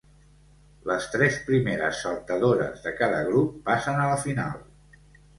[0.91, 4.65] Les tres primeres saltadores de cada grup passen a la final.